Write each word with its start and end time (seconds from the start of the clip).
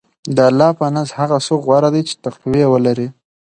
د 0.35 0.37
الله 0.49 0.69
په 0.79 0.85
نزد 0.95 1.15
هغه 1.19 1.37
څوک 1.47 1.61
غوره 1.67 1.89
دی 1.95 2.01
چې 2.09 2.13
تقوی 2.23 2.63
ولري. 2.67 3.07